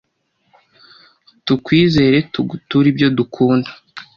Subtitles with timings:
[1.45, 3.69] tukwizere, tuguture ibyo dukunda